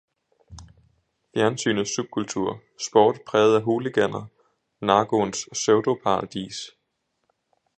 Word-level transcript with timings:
Fjernsynets 1.33 1.91
subkultur, 1.95 2.59
sport 2.89 3.21
præget 3.27 3.55
af 3.55 3.61
hooliganer, 3.61 4.25
narkoens 4.81 5.49
pseudoparadis. 5.51 6.57